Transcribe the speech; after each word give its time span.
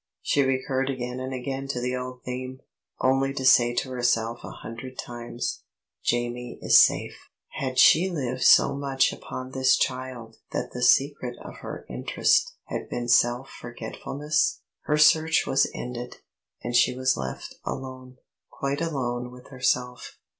She 0.23 0.41
recurred 0.41 0.89
again 0.89 1.19
and 1.19 1.31
again 1.31 1.67
to 1.67 1.79
the 1.79 1.95
old 1.95 2.23
theme, 2.23 2.61
only 3.01 3.35
to 3.35 3.45
say 3.45 3.75
to 3.75 3.91
herself 3.91 4.43
a 4.43 4.49
hundred 4.49 4.97
times, 4.97 5.61
"Jamie 6.03 6.57
is 6.59 6.79
safe." 6.81 7.29
Had 7.59 7.77
she 7.77 8.09
lived 8.09 8.41
so 8.41 8.73
much 8.73 9.13
upon 9.13 9.51
this 9.51 9.77
child 9.77 10.37
that 10.53 10.71
the 10.71 10.81
secret 10.81 11.37
of 11.45 11.57
her 11.57 11.85
interest 11.87 12.55
had 12.63 12.89
been 12.89 13.07
self 13.07 13.51
forgetfulness? 13.51 14.61
Her 14.85 14.97
search 14.97 15.45
was 15.45 15.69
ended, 15.71 16.15
and 16.63 16.75
she 16.75 16.95
was 16.97 17.15
left 17.15 17.53
alone 17.63 18.17
quite 18.49 18.81
alone 18.81 19.31
with 19.31 19.49
herself. 19.49 20.17